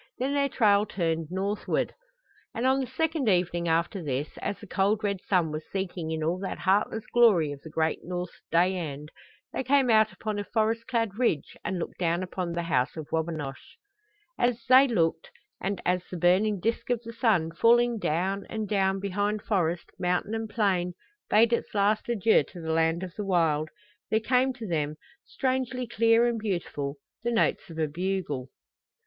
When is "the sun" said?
17.03-17.51